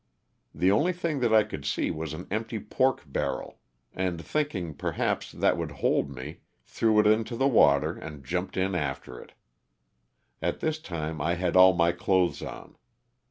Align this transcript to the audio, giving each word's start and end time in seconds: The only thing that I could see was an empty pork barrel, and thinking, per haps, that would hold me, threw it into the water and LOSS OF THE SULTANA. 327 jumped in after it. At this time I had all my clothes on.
The 0.55 0.71
only 0.71 0.93
thing 0.93 1.19
that 1.19 1.31
I 1.31 1.43
could 1.43 1.63
see 1.63 1.91
was 1.91 2.13
an 2.15 2.25
empty 2.31 2.57
pork 2.59 3.03
barrel, 3.05 3.59
and 3.93 4.19
thinking, 4.19 4.73
per 4.73 4.93
haps, 4.93 5.31
that 5.31 5.57
would 5.57 5.73
hold 5.73 6.09
me, 6.09 6.37
threw 6.65 6.99
it 6.99 7.05
into 7.05 7.35
the 7.35 7.47
water 7.47 7.91
and 7.91 7.97
LOSS 7.97 7.97
OF 7.97 8.01
THE 8.01 8.27
SULTANA. 8.61 8.71
327 8.71 9.13
jumped 9.13 9.13
in 9.13 9.13
after 9.13 9.19
it. 9.21 9.33
At 10.41 10.59
this 10.59 10.79
time 10.79 11.21
I 11.21 11.35
had 11.35 11.55
all 11.55 11.73
my 11.73 11.91
clothes 11.91 12.41
on. 12.41 12.77